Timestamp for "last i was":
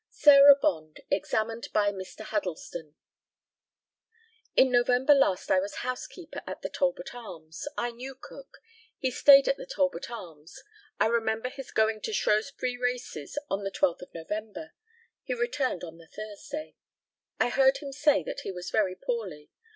5.13-5.75